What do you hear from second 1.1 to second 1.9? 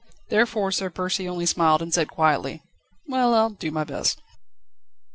only smiled,